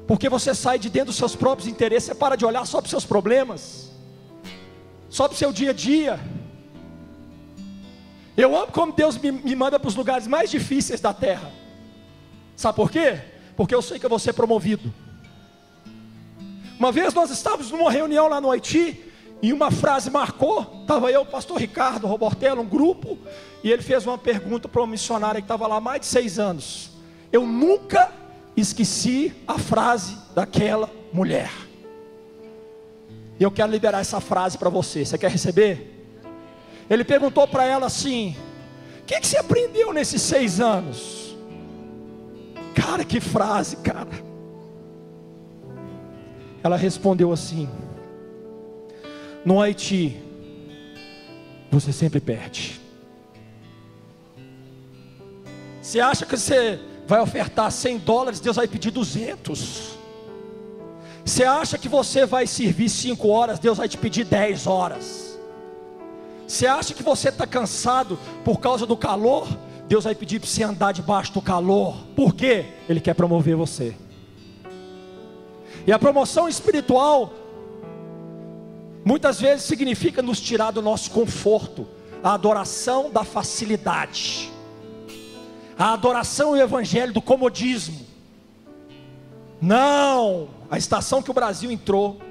[0.08, 2.86] Porque você sai de dentro dos seus próprios interesses, você para de olhar só para
[2.86, 3.92] os seus problemas,
[5.10, 6.18] só para o seu dia a dia.
[8.38, 11.52] Eu amo como Deus me, me manda para os lugares mais difíceis da terra.
[12.56, 13.20] Sabe por quê?
[13.58, 15.09] Porque eu sei que eu vou ser promovido.
[16.80, 19.10] Uma vez nós estávamos numa reunião lá no Haiti,
[19.42, 20.82] e uma frase marcou.
[20.82, 23.18] Estava eu, o pastor Ricardo Robortello, um grupo,
[23.64, 26.40] e ele fez uma pergunta para uma missionária que estava lá há mais de seis
[26.40, 26.92] anos.
[27.32, 28.12] Eu nunca
[28.56, 31.52] esqueci a frase daquela mulher.
[33.40, 35.06] E eu quero liberar essa frase para você.
[35.06, 36.08] Você quer receber?
[36.90, 38.36] Ele perguntou para ela assim:
[39.02, 41.38] O que, que você aprendeu nesses seis anos?
[42.74, 44.29] Cara, que frase, cara.
[46.64, 47.70] Ela respondeu assim:
[49.46, 50.18] No Haiti,
[51.72, 52.80] você sempre perde.
[55.82, 59.98] Você acha que você vai ofertar 100 dólares, Deus vai pedir 200.
[61.26, 65.40] Você acha que você vai servir 5 horas, Deus vai te pedir 10 horas.
[66.48, 69.48] Você acha que você está cansado por causa do calor,
[69.88, 71.96] Deus vai pedir para você andar debaixo do calor.
[72.16, 72.66] Por quê?
[72.88, 73.96] Ele quer promover você.
[75.90, 77.34] E a promoção espiritual,
[79.04, 81.88] muitas vezes significa nos tirar do nosso conforto,
[82.22, 84.52] a adoração da facilidade
[85.76, 88.06] a adoração e o evangelho do comodismo.
[89.60, 92.22] Não, a estação que o Brasil entrou,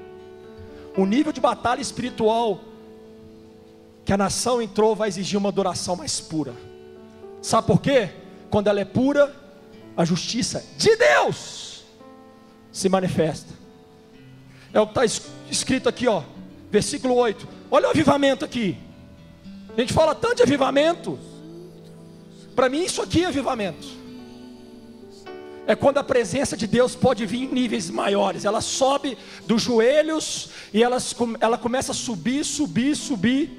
[0.95, 2.61] o nível de batalha espiritual
[4.05, 6.53] que a nação entrou vai exigir uma adoração mais pura.
[7.41, 8.09] Sabe por quê?
[8.49, 9.35] Quando ela é pura,
[9.97, 11.68] a justiça de Deus
[12.79, 13.53] se manifesta.
[14.73, 16.23] É o que está escrito aqui, ó,
[16.71, 17.47] versículo 8.
[17.69, 18.77] Olha o avivamento aqui.
[19.75, 21.19] A gente fala tanto de avivamento.
[22.55, 23.87] Para mim, isso aqui é avivamento.
[25.67, 28.45] É quando a presença de Deus pode vir em níveis maiores.
[28.45, 30.97] Ela sobe dos joelhos e ela,
[31.39, 33.51] ela começa a subir, subir, subir.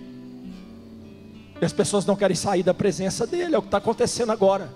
[1.61, 3.55] E as pessoas não querem sair da presença dele.
[3.55, 4.73] É o que está acontecendo agora.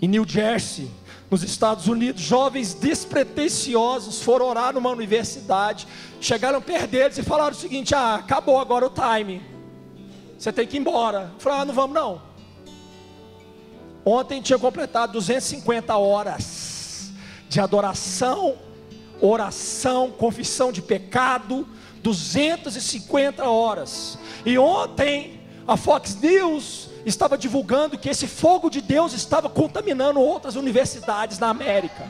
[0.00, 0.90] Em New Jersey,
[1.34, 5.84] nos Estados Unidos, jovens despretensiosos foram orar numa universidade,
[6.20, 9.42] chegaram perto deles e falaram o seguinte: Ah, acabou agora o time,
[10.38, 11.32] você tem que ir embora.
[11.40, 12.22] Falaram: Ah, não vamos não.
[14.04, 17.10] Ontem tinha completado 250 horas
[17.48, 18.54] de adoração,
[19.20, 21.66] oração, confissão de pecado,
[22.00, 24.20] 250 horas.
[24.46, 30.56] E ontem a Fox News estava divulgando que esse fogo de Deus estava contaminando outras
[30.56, 32.06] universidades na América.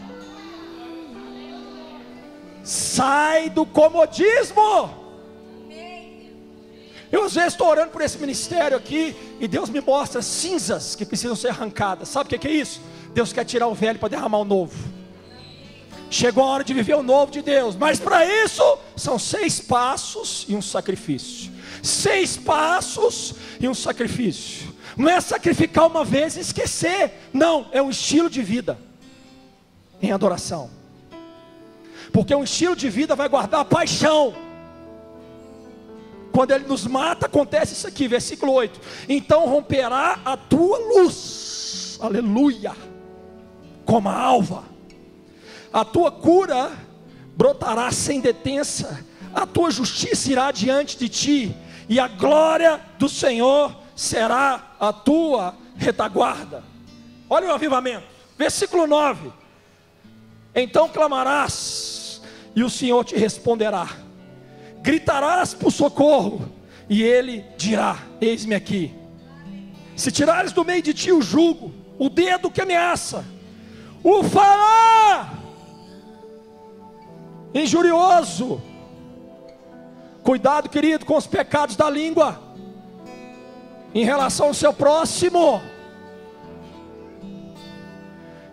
[2.63, 5.05] Sai do comodismo.
[7.13, 11.05] Eu às vezes estou orando por esse ministério aqui e Deus me mostra cinzas que
[11.05, 12.09] precisam ser arrancadas.
[12.09, 12.81] Sabe o que é isso?
[13.13, 14.77] Deus quer tirar o velho para derramar o novo.
[16.11, 20.45] Chegou a hora de viver o novo de Deus, mas para isso são seis passos
[20.49, 21.53] e um sacrifício.
[21.83, 24.64] Seis passos e um sacrifício.
[24.97, 28.79] Não é sacrificar uma vez e esquecer, não, é um estilo de vida
[30.01, 30.71] em adoração.
[32.13, 34.35] Porque um estilo de vida vai guardar a paixão.
[36.31, 42.73] Quando ele nos mata, acontece isso aqui, versículo 8: Então romperá a tua luz, aleluia,
[43.85, 44.65] como a alva,
[45.73, 46.73] a tua cura
[47.37, 51.57] brotará sem detença, a tua justiça irá diante de ti,
[51.89, 56.63] e a glória do Senhor será a tua retaguarda.
[57.29, 59.33] Olha o avivamento, versículo 9:
[60.55, 62.21] Então clamarás,
[62.55, 64.05] e o Senhor te responderá
[64.85, 66.47] gritarás por socorro,
[66.91, 68.95] e ele dirá: Eis-me aqui.
[69.97, 73.25] Se tirares do meio de ti o jugo, o dedo que ameaça,
[74.03, 75.33] o fará
[77.55, 78.61] injurioso.
[80.23, 82.43] Cuidado, querido, com os pecados da língua,
[83.95, 85.63] em relação ao seu próximo.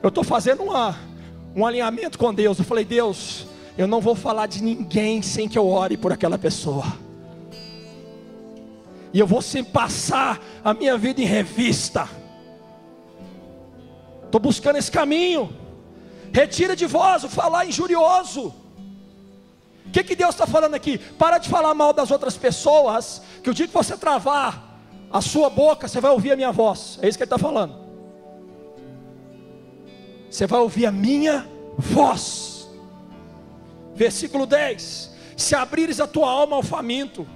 [0.04, 0.98] Eu estou fazendo uma,
[1.56, 2.60] um alinhamento com Deus.
[2.60, 6.38] Eu falei, Deus, eu não vou falar de ninguém sem que eu ore por aquela
[6.38, 6.86] pessoa.
[9.14, 12.08] E eu vou sempre passar a minha vida em revista.
[14.26, 15.54] Estou buscando esse caminho.
[16.32, 18.54] Retira de vós o falar injurioso.
[19.86, 20.98] O que, que Deus está falando aqui?
[20.98, 24.71] Para de falar mal das outras pessoas, que o dia que você travar
[25.12, 26.98] a sua boca, você vai ouvir a minha voz.
[27.02, 27.76] É isso que ele está falando.
[30.30, 31.46] Você vai ouvir a minha
[31.78, 32.70] voz.
[33.94, 37.28] Versículo 10: Se abrires a tua alma ao faminto,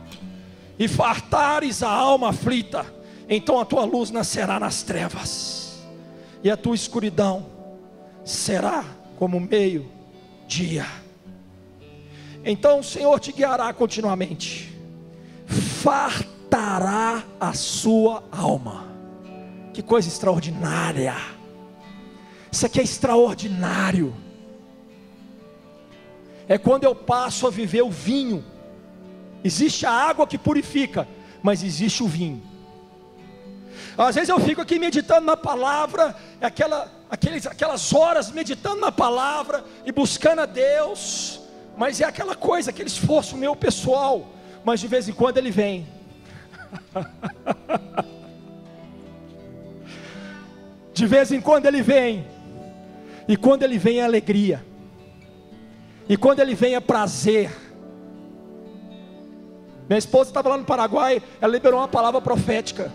[0.80, 2.86] e fartares a alma aflita,
[3.28, 5.86] então a tua luz nascerá nas trevas,
[6.44, 7.46] e a tua escuridão
[8.24, 8.86] será
[9.18, 10.86] como meio-dia.
[12.44, 14.74] Então o Senhor te guiará continuamente,
[16.50, 18.86] fartará a sua alma.
[19.74, 21.16] Que coisa extraordinária!
[22.52, 24.16] Isso aqui é extraordinário.
[26.48, 28.44] É quando eu passo a viver o vinho.
[29.44, 31.08] Existe a água que purifica,
[31.44, 32.42] mas existe o vinho.
[33.98, 39.64] Às vezes eu fico aqui meditando na palavra, aquela, aqueles, aquelas horas meditando na palavra
[39.86, 41.42] e buscando a Deus,
[41.78, 44.28] mas é aquela coisa, aquele esforço meu pessoal,
[44.64, 45.95] mas de vez em quando ele vem.
[50.94, 52.26] de vez em quando ele vem,
[53.28, 54.64] e quando ele vem é alegria,
[56.08, 57.52] e quando ele vem é prazer.
[59.88, 62.92] Minha esposa estava lá no Paraguai, ela liberou uma palavra profética.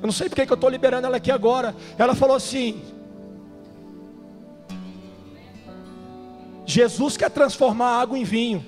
[0.00, 1.74] Eu não sei porque que eu estou liberando ela aqui agora.
[1.98, 2.82] Ela falou assim:
[6.64, 8.64] Jesus quer transformar água em vinho.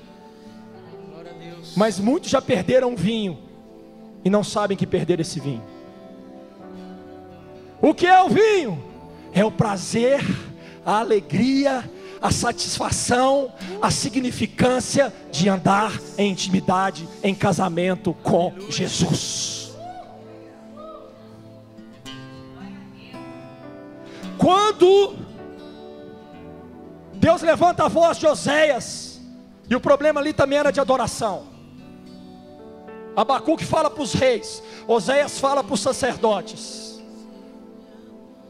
[1.77, 3.39] Mas muitos já perderam vinho
[4.25, 5.63] e não sabem que perderam esse vinho.
[7.81, 8.83] O que é o vinho?
[9.33, 10.21] É o prazer,
[10.85, 11.85] a alegria,
[12.21, 19.73] a satisfação, a significância de andar em intimidade, em casamento com Jesus.
[24.39, 25.17] Quando
[27.15, 29.21] Deus levanta a voz de Oséias,
[29.69, 31.52] e o problema ali também era de adoração.
[33.17, 37.01] Abacuque fala para os reis, Oséias fala para os sacerdotes.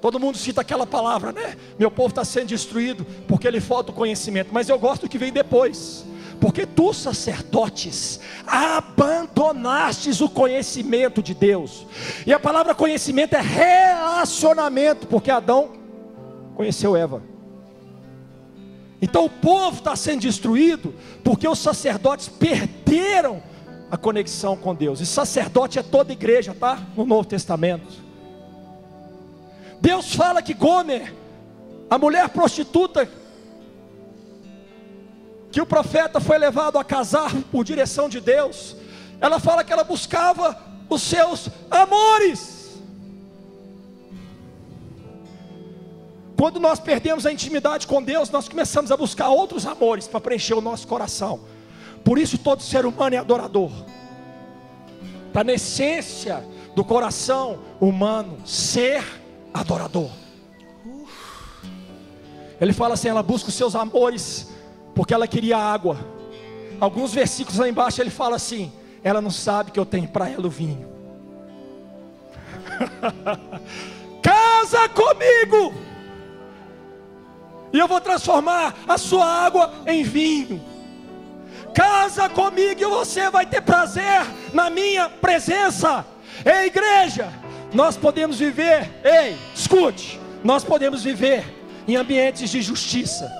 [0.00, 1.56] Todo mundo cita aquela palavra, né?
[1.78, 4.50] Meu povo está sendo destruído porque lhe falta o conhecimento.
[4.52, 6.04] Mas eu gosto do que vem depois.
[6.40, 11.86] Porque tu, sacerdotes, abandonastes o conhecimento de Deus.
[12.26, 15.70] E a palavra conhecimento é relacionamento, porque Adão
[16.56, 17.22] conheceu Eva.
[19.00, 20.92] Então o povo está sendo destruído
[21.22, 23.40] porque os sacerdotes perderam
[23.92, 25.00] a conexão com Deus.
[25.00, 26.80] E sacerdote é toda igreja, tá?
[26.96, 27.92] No Novo Testamento.
[29.82, 31.14] Deus fala que Gomer,
[31.90, 33.06] a mulher prostituta,
[35.50, 38.74] que o profeta foi levado a casar por direção de Deus,
[39.20, 42.80] ela fala que ela buscava os seus amores.
[46.38, 50.54] Quando nós perdemos a intimidade com Deus, nós começamos a buscar outros amores para preencher
[50.54, 51.51] o nosso coração.
[52.04, 53.70] Por isso todo ser humano é adorador.
[55.28, 56.44] Está na essência
[56.74, 59.04] do coração humano ser
[59.52, 60.10] adorador.
[62.60, 64.52] Ele fala assim: ela busca os seus amores
[64.94, 65.96] porque ela queria água.
[66.80, 68.72] Alguns versículos lá embaixo ele fala assim:
[69.02, 70.90] ela não sabe que eu tenho para ela o vinho.
[74.22, 75.74] Casa comigo
[77.72, 80.71] e eu vou transformar a sua água em vinho.
[81.74, 86.04] Casa comigo e você vai ter prazer na minha presença.
[86.44, 87.32] Ei, igreja,
[87.72, 91.44] nós podemos viver, ei, escute, nós podemos viver
[91.88, 93.30] em ambientes de justiça.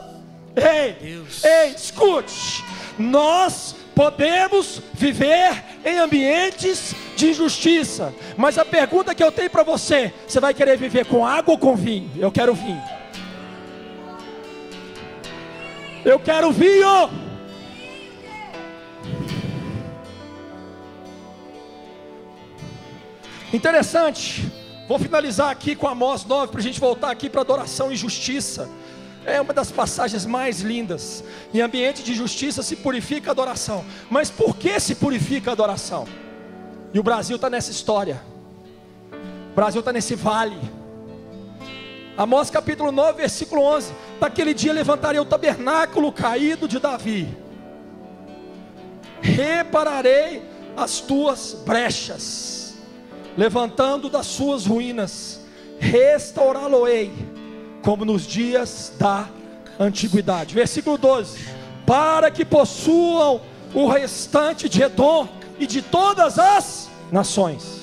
[0.57, 1.45] Ei, Deus.
[1.45, 2.65] ei, escute,
[2.99, 8.15] nós podemos viver em ambientes de injustiça.
[8.37, 11.59] Mas a pergunta que eu tenho para você: você vai querer viver com água ou
[11.59, 12.11] com vinho?
[12.19, 12.83] Eu quero vinho.
[16.05, 17.22] Eu quero vinho.
[23.53, 24.51] Interessante.
[24.89, 28.69] Vou finalizar aqui com Amós 9 para a gente voltar aqui para adoração e justiça.
[29.25, 31.23] É uma das passagens mais lindas.
[31.55, 33.85] Em ambiente de justiça se purifica a adoração.
[34.11, 36.07] Mas por que se purifica a adoração?
[36.93, 38.21] E o Brasil está nessa história.
[39.53, 40.59] O Brasil está nesse vale.
[42.17, 47.29] Amós capítulo 9, versículo 11: Naquele dia levantarei o tabernáculo caído de Davi,
[49.21, 50.43] repararei
[50.77, 52.62] as tuas brechas,
[53.37, 55.41] levantando das suas ruínas,
[55.79, 57.13] restaurá-lo-ei,
[57.83, 59.29] como nos dias da
[59.79, 60.55] antiguidade.
[60.55, 61.39] Versículo 12:
[61.87, 63.41] Para que possuam
[63.75, 65.29] o restante de Edom
[65.59, 67.83] e de todas as nações.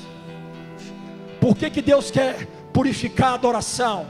[1.39, 4.05] Por que, que Deus quer purificar a adoração?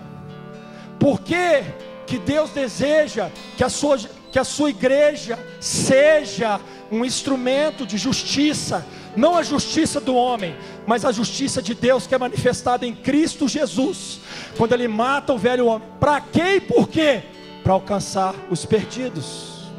[0.99, 1.63] Por que,
[2.05, 3.97] que Deus deseja que a, sua,
[4.31, 6.59] que a sua igreja seja
[6.91, 8.85] um instrumento de justiça,
[9.19, 10.55] não a justiça do homem,
[10.87, 14.21] mas a justiça de Deus que é manifestada em Cristo Jesus,
[14.57, 15.87] quando Ele mata o velho homem.
[15.99, 17.23] Para quê e por quê?
[17.61, 19.69] Para alcançar os perdidos,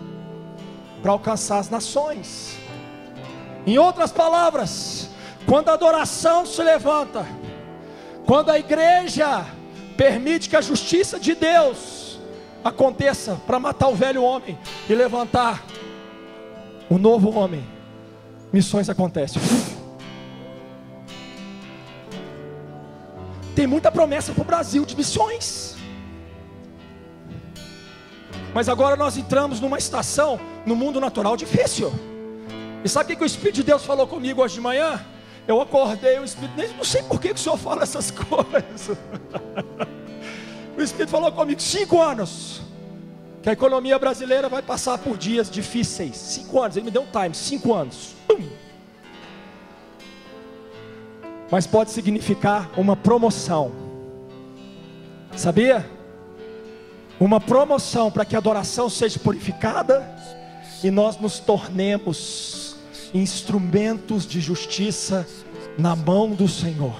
[1.02, 2.58] para alcançar as nações.
[3.66, 5.08] Em outras palavras,
[5.46, 7.26] quando a adoração se levanta,
[8.26, 9.46] quando a igreja
[9.96, 12.20] permite que a justiça de Deus
[12.62, 15.64] aconteça para matar o velho homem e levantar
[16.90, 17.79] o novo homem,
[18.52, 19.40] missões acontecem.
[23.54, 25.76] Tem muita promessa para o Brasil de missões.
[28.54, 31.92] Mas agora nós entramos numa estação no mundo natural difícil.
[32.84, 35.04] E sabe o que o Espírito de Deus falou comigo hoje de manhã?
[35.46, 38.96] Eu acordei, o Espírito, não sei por que, o Senhor fala essas coisas.
[40.76, 42.62] o Espírito falou comigo: cinco anos,
[43.42, 46.16] que a economia brasileira vai passar por dias difíceis.
[46.16, 48.14] Cinco anos, ele me deu um time, cinco anos.
[48.26, 48.48] Pum.
[51.50, 53.72] Mas pode significar uma promoção,
[55.34, 55.88] sabia?
[57.18, 60.08] Uma promoção para que a adoração seja purificada
[60.82, 62.76] e nós nos tornemos
[63.12, 65.26] instrumentos de justiça
[65.76, 66.94] na mão do Senhor.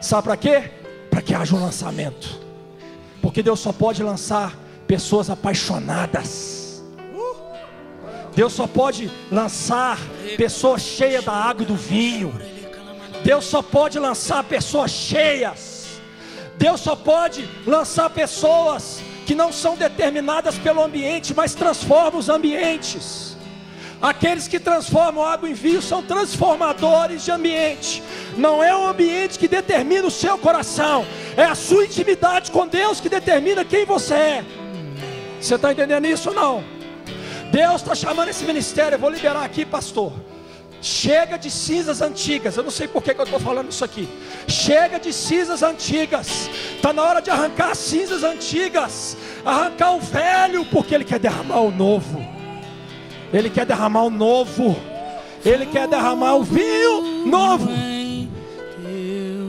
[0.00, 0.70] Sabe para quê?
[1.10, 2.40] Para que haja um lançamento.
[3.20, 4.56] Porque Deus só pode lançar
[4.86, 6.82] pessoas apaixonadas.
[8.34, 9.98] Deus só pode lançar
[10.36, 12.34] pessoas cheias da água e do vinho.
[13.24, 16.00] Deus só pode lançar pessoas cheias.
[16.58, 23.36] Deus só pode lançar pessoas que não são determinadas pelo ambiente, mas transformam os ambientes.
[24.00, 28.02] Aqueles que transformam água em vinho são transformadores de ambiente.
[28.36, 31.06] Não é o ambiente que determina o seu coração,
[31.36, 34.44] é a sua intimidade com Deus que determina quem você é.
[35.40, 36.64] Você está entendendo isso ou não?
[37.50, 38.96] Deus está chamando esse ministério.
[38.96, 40.12] Eu vou liberar aqui, pastor.
[40.80, 42.56] Chega de cinzas antigas.
[42.56, 44.08] Eu não sei por que, que eu estou falando isso aqui.
[44.46, 46.48] Chega de cinzas antigas.
[46.76, 49.16] Está na hora de arrancar as cinzas antigas.
[49.44, 52.24] Arrancar o velho, porque Ele quer derramar o novo.
[53.32, 54.76] Ele quer derramar o novo.
[55.44, 57.70] Ele quer derramar o vinho novo.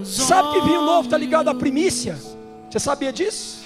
[0.04, 2.18] Sabe que vinho novo está ligado à primícia?
[2.70, 3.58] Você sabia disso?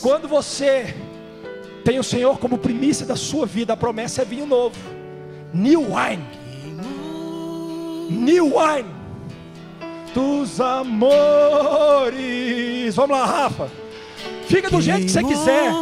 [0.00, 0.94] Quando você
[1.84, 4.76] tem o Senhor como primícia da sua vida, a promessa é vinho novo.
[5.52, 6.24] New wine.
[8.10, 8.88] New wine.
[10.14, 12.14] Dos amores.
[12.94, 13.70] Vamos lá, Rafa.
[14.46, 15.72] Fica do jeito que você quiser.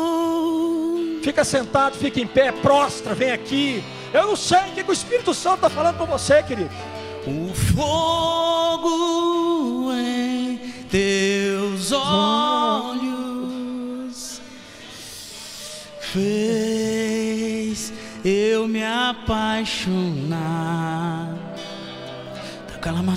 [1.23, 3.83] Fica sentado, fica em pé, prostra, vem aqui.
[4.15, 6.71] Eu não sei o que o Espírito Santo está falando com você, querido.
[7.27, 8.89] O fogo
[9.93, 10.59] em
[10.89, 13.16] teus olhos
[16.17, 17.93] fez
[18.25, 20.37] eu me apaixonar.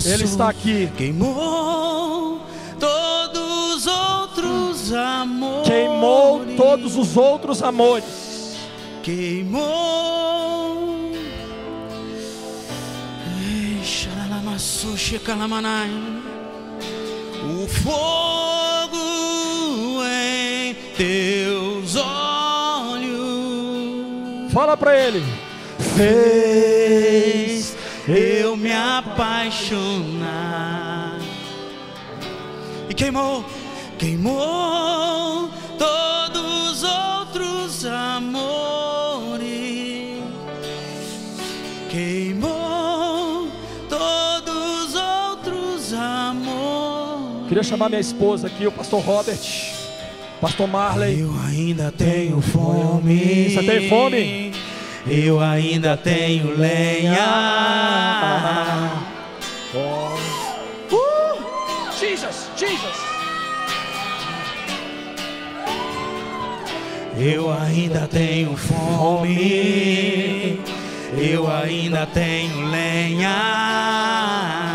[0.04, 0.90] Ele está aqui.
[0.96, 2.40] Queimou
[2.78, 5.68] todos os outros amores.
[5.68, 8.56] Queimou todos os outros amores.
[9.02, 10.00] Queimou.
[17.42, 18.98] O fogo
[20.04, 21.39] em teus
[24.52, 25.24] Fala para ele.
[25.96, 27.76] Fez
[28.08, 30.30] eu me apaixonar
[32.88, 33.44] e queimou,
[33.96, 35.48] queimou
[35.78, 39.44] todos os outros amores,
[41.88, 43.48] queimou
[43.88, 47.46] todos os outros amores.
[47.48, 49.69] Queria chamar minha esposa aqui, o pastor Robert.
[50.40, 51.20] Pastor Marley.
[51.20, 53.50] Eu ainda tenho fome.
[53.50, 54.52] Você tem fome?
[55.06, 57.18] Eu ainda tenho lenha.
[59.74, 60.16] Oh.
[61.98, 62.96] Jesus, Jesus.
[67.18, 70.58] Eu ainda tenho fome.
[71.18, 74.69] Eu ainda tenho lenha.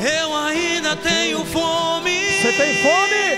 [0.00, 2.10] Eu ainda tenho fome.
[2.10, 3.31] Você tem fome?